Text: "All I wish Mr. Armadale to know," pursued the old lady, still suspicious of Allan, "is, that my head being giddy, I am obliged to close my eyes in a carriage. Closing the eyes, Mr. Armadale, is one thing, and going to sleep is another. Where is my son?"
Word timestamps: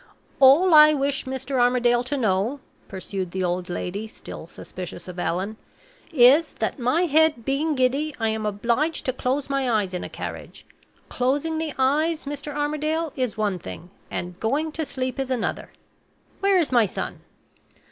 "All 0.39 0.73
I 0.73 0.95
wish 0.95 1.25
Mr. 1.25 1.59
Armadale 1.59 2.03
to 2.05 2.17
know," 2.17 2.59
pursued 2.87 3.29
the 3.29 3.43
old 3.43 3.69
lady, 3.69 4.07
still 4.07 4.47
suspicious 4.47 5.07
of 5.07 5.19
Allan, 5.19 5.57
"is, 6.11 6.55
that 6.55 6.79
my 6.79 7.03
head 7.03 7.45
being 7.45 7.75
giddy, 7.75 8.15
I 8.19 8.29
am 8.29 8.43
obliged 8.43 9.05
to 9.05 9.13
close 9.13 9.47
my 9.47 9.69
eyes 9.69 9.93
in 9.93 10.03
a 10.03 10.09
carriage. 10.09 10.65
Closing 11.07 11.59
the 11.59 11.71
eyes, 11.77 12.23
Mr. 12.25 12.51
Armadale, 12.51 13.13
is 13.15 13.37
one 13.37 13.59
thing, 13.59 13.91
and 14.09 14.39
going 14.39 14.71
to 14.71 14.87
sleep 14.87 15.19
is 15.19 15.29
another. 15.29 15.69
Where 16.39 16.57
is 16.57 16.71
my 16.71 16.87
son?" 16.87 17.21